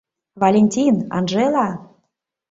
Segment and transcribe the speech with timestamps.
[0.41, 1.67] Валентин, Анжела!